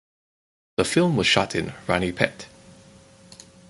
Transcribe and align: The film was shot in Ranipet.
The 0.77 0.83
film 0.83 1.15
was 1.15 1.27
shot 1.27 1.53
in 1.53 1.73
Ranipet. 1.85 2.47